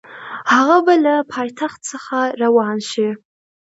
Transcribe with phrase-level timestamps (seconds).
[0.53, 3.09] هغه به له پایتخت څخه روان شي.